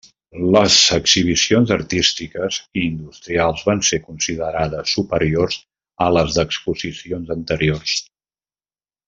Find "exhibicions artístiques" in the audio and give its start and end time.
0.95-2.57